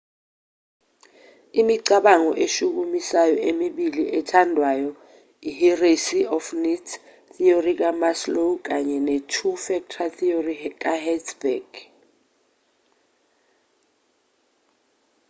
[1.61, 4.89] imicabango eshukumisayo emibili ethandwayo
[5.45, 6.91] yihierarchy of needs
[7.33, 11.69] theory kamaslow kanye netwo factor theory kahertzberg